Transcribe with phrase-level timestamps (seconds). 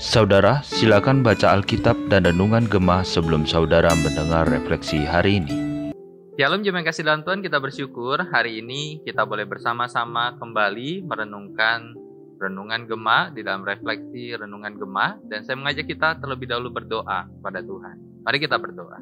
[0.00, 5.52] Saudara, silakan baca Alkitab dan Renungan Gemah sebelum saudara mendengar refleksi hari ini.
[6.40, 11.92] Shalom jemaat kasih dalam Tuhan, kita bersyukur hari ini kita boleh bersama-sama kembali merenungkan
[12.40, 17.60] Renungan Gemah di dalam refleksi Renungan Gemah dan saya mengajak kita terlebih dahulu berdoa pada
[17.60, 18.24] Tuhan.
[18.24, 18.96] Mari kita berdoa.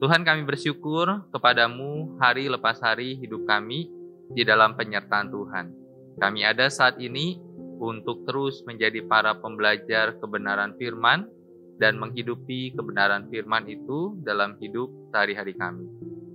[0.00, 3.92] Tuhan kami bersyukur kepadamu hari lepas hari hidup kami
[4.32, 5.85] di dalam penyertaan Tuhan.
[6.16, 7.36] Kami ada saat ini
[7.76, 11.28] untuk terus menjadi para pembelajar kebenaran firman
[11.76, 15.84] dan menghidupi kebenaran firman itu dalam hidup sehari-hari kami.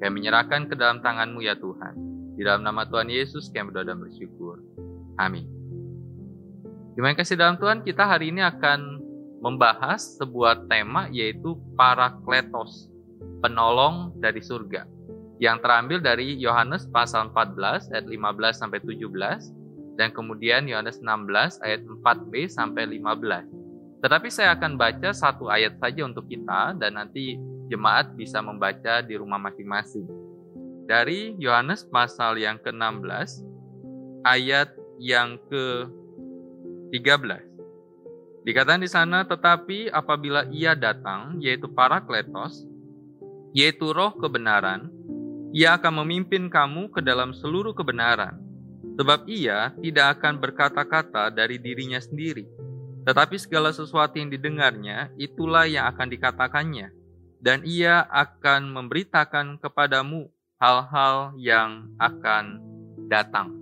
[0.00, 1.94] Kami menyerahkan ke dalam tanganmu ya Tuhan.
[2.36, 4.60] Di dalam nama Tuhan Yesus kami berdoa dan bersyukur.
[5.20, 5.48] Amin.
[6.96, 9.04] Terima kasih dalam Tuhan, kita hari ini akan
[9.44, 12.88] membahas sebuah tema yaitu Parakletos,
[13.44, 14.88] penolong dari surga.
[15.36, 19.52] Yang terambil dari Yohanes pasal 14 ayat 15 sampai 17
[19.96, 24.04] dan kemudian Yohanes 16 ayat 4b sampai 15.
[24.04, 27.40] Tetapi saya akan baca satu ayat saja untuk kita dan nanti
[27.72, 30.06] jemaat bisa membaca di rumah masing-masing.
[30.86, 33.42] Dari Yohanes pasal yang ke-16
[34.22, 34.70] ayat
[35.02, 37.42] yang ke-13.
[38.46, 42.62] Dikatakan di sana, tetapi apabila ia datang, yaitu para kletos,
[43.50, 44.86] yaitu roh kebenaran,
[45.50, 48.45] ia akan memimpin kamu ke dalam seluruh kebenaran
[48.96, 52.48] Sebab ia tidak akan berkata-kata dari dirinya sendiri,
[53.04, 56.90] tetapi segala sesuatu yang didengarnya itulah yang akan dikatakannya,
[57.38, 62.58] dan ia akan memberitakan kepadamu hal-hal yang akan
[63.06, 63.52] datang.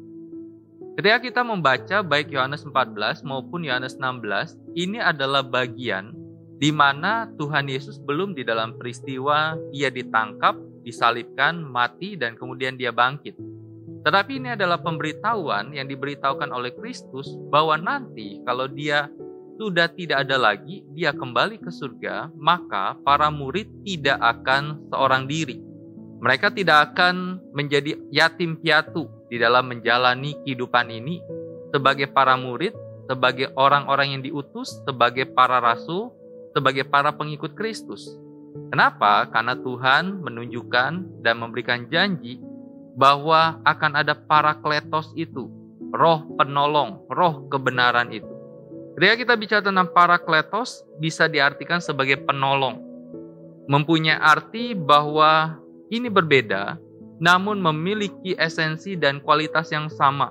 [0.94, 6.14] Ketika kita membaca baik Yohanes 14 maupun Yohanes 16, ini adalah bagian
[6.54, 10.54] di mana Tuhan Yesus belum di dalam peristiwa ia ditangkap,
[10.86, 13.34] disalibkan, mati, dan kemudian dia bangkit.
[14.04, 19.08] Tetapi ini adalah pemberitahuan yang diberitahukan oleh Kristus bahwa nanti kalau dia
[19.56, 25.56] sudah tidak ada lagi, dia kembali ke surga, maka para murid tidak akan seorang diri.
[26.20, 31.24] Mereka tidak akan menjadi yatim piatu di dalam menjalani kehidupan ini
[31.72, 32.76] sebagai para murid,
[33.08, 36.12] sebagai orang-orang yang diutus, sebagai para rasul,
[36.52, 38.04] sebagai para pengikut Kristus.
[38.68, 39.26] Kenapa?
[39.32, 42.38] Karena Tuhan menunjukkan dan memberikan janji
[42.94, 45.50] bahwa akan ada parakletos itu,
[45.90, 48.30] roh penolong, roh kebenaran itu.
[48.94, 52.78] Ketika kita bicara tentang parakletos, bisa diartikan sebagai penolong.
[53.66, 55.58] Mempunyai arti bahwa
[55.90, 56.78] ini berbeda,
[57.18, 60.30] namun memiliki esensi dan kualitas yang sama.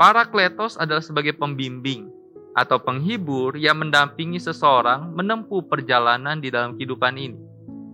[0.00, 2.08] Parakletos adalah sebagai pembimbing
[2.56, 7.36] atau penghibur yang mendampingi seseorang menempuh perjalanan di dalam kehidupan ini.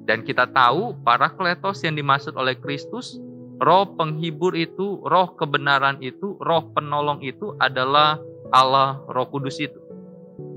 [0.07, 3.19] Dan kita tahu parakletos yang dimaksud oleh Kristus
[3.57, 8.21] Roh penghibur itu, roh kebenaran itu, roh penolong itu adalah
[8.53, 9.81] Allah Roh Kudus itu.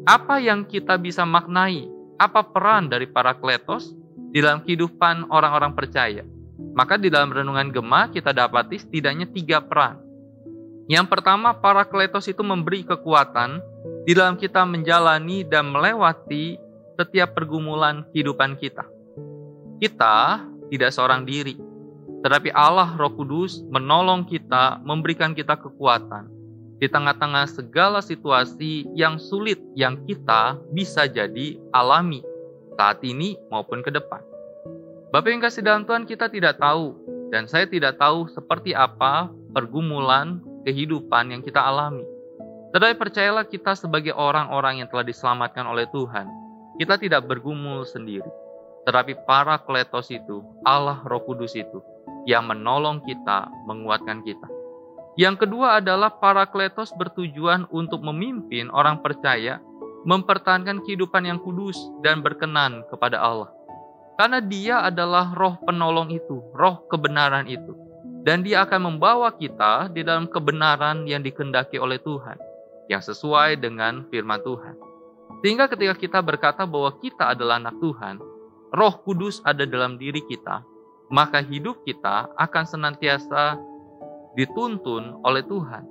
[0.03, 1.87] Apa yang kita bisa maknai?
[2.19, 3.95] Apa peran dari para kletos
[4.35, 6.27] di dalam kehidupan orang-orang percaya?
[6.75, 10.03] Maka di dalam renungan Gemah kita dapati setidaknya tiga peran.
[10.89, 13.61] Yang pertama, para kletos itu memberi kekuatan
[14.03, 16.57] di dalam kita menjalani dan melewati
[16.99, 18.83] setiap pergumulan kehidupan kita.
[19.79, 21.55] Kita tidak seorang diri,
[22.19, 26.27] tetapi Allah Roh Kudus menolong kita, memberikan kita kekuatan
[26.79, 32.23] di tengah-tengah segala situasi yang sulit yang kita bisa jadi alami
[32.79, 34.23] saat ini maupun ke depan.
[35.11, 36.95] Bapak yang kasih dalam Tuhan kita tidak tahu
[37.31, 42.03] dan saya tidak tahu seperti apa pergumulan kehidupan yang kita alami.
[42.69, 46.29] Tetapi percayalah kita sebagai orang-orang yang telah diselamatkan oleh Tuhan,
[46.77, 48.29] kita tidak bergumul sendiri.
[48.89, 51.77] Tetapi para kletos itu, Allah Roh Kudus itu,
[52.25, 54.49] yang menolong kita, menguatkan kita.
[55.13, 59.61] Yang kedua adalah para kletos bertujuan untuk memimpin orang percaya
[60.09, 63.51] mempertahankan kehidupan yang kudus dan berkenan kepada Allah.
[64.17, 67.77] Karena dia adalah roh penolong itu, roh kebenaran itu.
[68.25, 72.41] Dan dia akan membawa kita di dalam kebenaran yang dikendaki oleh Tuhan,
[72.89, 74.75] yang sesuai dengan firman Tuhan.
[75.39, 78.19] Sehingga ketika kita berkata bahwa kita adalah anak Tuhan,
[78.73, 80.61] roh kudus ada dalam diri kita,
[81.09, 83.57] maka hidup kita akan senantiasa
[84.37, 85.83] dituntun oleh Tuhan,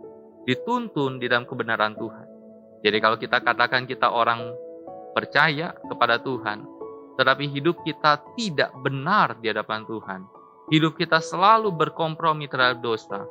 [0.47, 2.27] dituntun di dalam kebenaran Tuhan.
[2.87, 4.55] Jadi kalau kita katakan kita orang
[5.13, 6.63] percaya kepada Tuhan,
[7.19, 10.23] tetapi hidup kita tidak benar di hadapan Tuhan,
[10.71, 13.27] hidup kita selalu berkompromi terhadap dosa,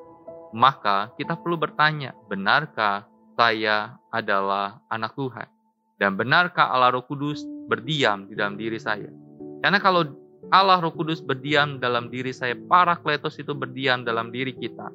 [0.52, 3.08] maka kita perlu bertanya, benarkah
[3.40, 5.48] saya adalah anak Tuhan?
[5.98, 9.10] Dan benarkah Allah Roh Kudus berdiam di dalam diri saya?
[9.62, 10.06] Karena kalau
[10.54, 14.94] Allah Roh Kudus berdiam dalam diri saya, para kletos itu berdiam dalam diri kita.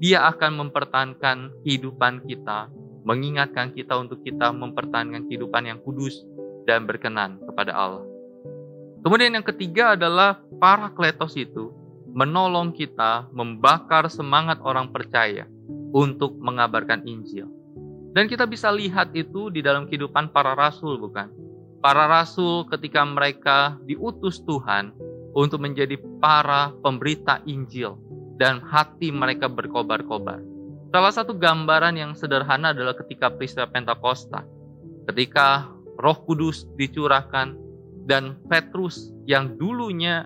[0.00, 2.72] Dia akan mempertahankan kehidupan kita,
[3.04, 6.24] mengingatkan kita untuk kita mempertahankan kehidupan yang kudus
[6.64, 8.04] dan berkenan kepada Allah.
[9.04, 11.68] Kemudian yang ketiga adalah para kletos itu
[12.16, 15.44] menolong kita membakar semangat orang percaya
[15.92, 17.50] untuk mengabarkan Injil.
[18.16, 21.43] Dan kita bisa lihat itu di dalam kehidupan para rasul, bukan?
[21.84, 24.96] Para rasul ketika mereka diutus Tuhan
[25.36, 28.00] untuk menjadi para pemberita Injil
[28.40, 30.40] dan hati mereka berkobar-kobar.
[30.88, 34.48] Salah satu gambaran yang sederhana adalah ketika peristiwa Pentakosta.
[35.12, 35.68] Ketika
[36.00, 37.52] Roh Kudus dicurahkan
[38.08, 40.24] dan Petrus yang dulunya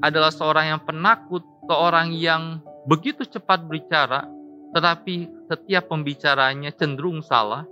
[0.00, 4.24] adalah seorang yang penakut, seorang yang begitu cepat berbicara,
[4.72, 7.68] tetapi setiap pembicaranya cenderung salah.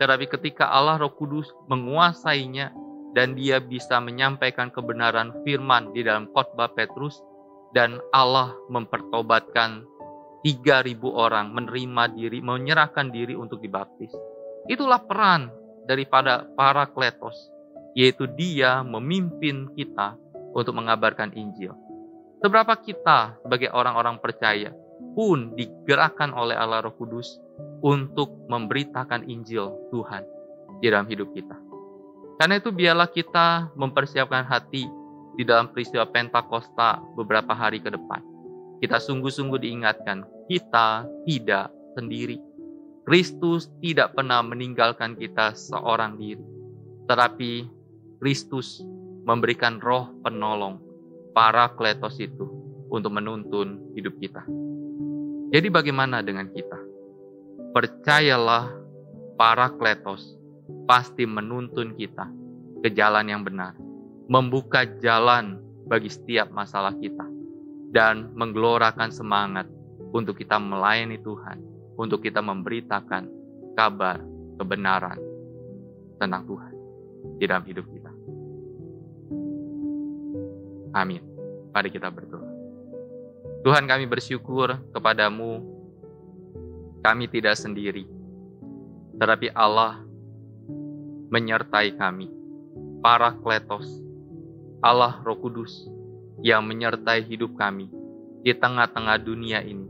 [0.00, 2.72] Tetapi ketika Allah Roh Kudus menguasainya
[3.12, 7.20] dan dia bisa menyampaikan kebenaran firman di dalam khotbah Petrus
[7.76, 9.84] dan Allah mempertobatkan
[10.40, 14.08] 3000 orang menerima diri, menyerahkan diri untuk dibaptis.
[14.66, 15.52] Itulah peran
[15.84, 17.36] daripada para kletos,
[17.92, 20.16] yaitu dia memimpin kita
[20.56, 21.76] untuk mengabarkan Injil.
[22.40, 24.72] Seberapa kita sebagai orang-orang percaya
[25.12, 27.36] pun digerakkan oleh Allah Roh Kudus
[27.80, 30.24] untuk memberitakan Injil Tuhan
[30.80, 31.56] di dalam hidup kita.
[32.40, 34.88] Karena itu biarlah kita mempersiapkan hati
[35.36, 38.24] di dalam peristiwa Pentakosta beberapa hari ke depan.
[38.80, 42.40] Kita sungguh-sungguh diingatkan, kita tidak sendiri.
[43.04, 46.40] Kristus tidak pernah meninggalkan kita seorang diri.
[47.04, 47.68] Tetapi
[48.16, 48.80] Kristus
[49.28, 50.80] memberikan roh penolong
[51.36, 52.48] para kletos itu
[52.88, 54.40] untuk menuntun hidup kita.
[55.52, 56.79] Jadi bagaimana dengan kita?
[57.70, 58.66] Percayalah
[59.38, 60.34] para kletos
[60.90, 62.26] pasti menuntun kita
[62.82, 63.78] ke jalan yang benar,
[64.26, 67.22] membuka jalan bagi setiap masalah kita,
[67.94, 69.70] dan menggelorakan semangat
[70.10, 71.62] untuk kita melayani Tuhan,
[71.94, 73.30] untuk kita memberitakan
[73.78, 74.18] kabar
[74.58, 75.18] kebenaran
[76.18, 76.74] tentang Tuhan
[77.38, 78.10] di dalam hidup kita.
[80.90, 81.22] Amin.
[81.70, 82.50] Mari kita berdoa.
[83.62, 85.79] Tuhan kami bersyukur kepadamu,
[87.00, 88.04] kami tidak sendiri,
[89.16, 90.00] tetapi Allah
[91.30, 92.28] menyertai kami,
[93.00, 93.88] para kletos,
[94.84, 95.88] Allah Roh Kudus
[96.40, 97.92] yang menyertai hidup kami
[98.40, 99.88] di tengah-tengah dunia ini,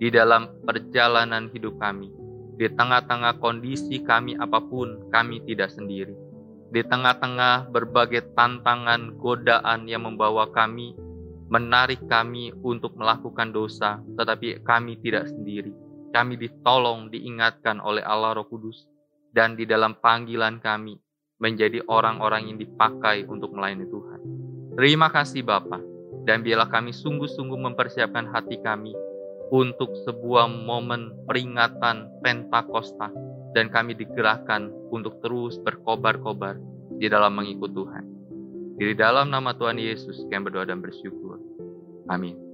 [0.00, 2.08] di dalam perjalanan hidup kami,
[2.56, 6.30] di tengah-tengah kondisi kami apa pun, kami tidak sendiri
[6.70, 10.94] di tengah-tengah berbagai tantangan, godaan yang membawa kami,
[11.50, 15.74] menarik kami untuk melakukan dosa, tetapi kami tidak sendiri.
[16.10, 18.86] Kami ditolong, diingatkan oleh Allah Roh Kudus,
[19.30, 20.98] dan di dalam panggilan kami
[21.38, 24.20] menjadi orang-orang yang dipakai untuk melayani Tuhan.
[24.74, 25.78] Terima kasih Bapa,
[26.26, 28.92] dan biarlah kami sungguh-sungguh mempersiapkan hati kami
[29.50, 33.10] untuk sebuah momen peringatan Pentakosta
[33.50, 36.58] dan kami digerakkan untuk terus berkobar-kobar
[36.98, 38.04] di dalam mengikut Tuhan.
[38.78, 41.36] Di dalam nama Tuhan Yesus kami berdoa dan bersyukur.
[42.06, 42.49] Amin.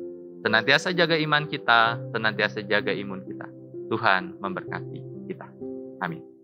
[0.47, 3.51] Senantiasa jaga iman kita, senantiasa jaga imun kita.
[3.91, 5.51] Tuhan memberkati kita.
[5.99, 6.36] Amin.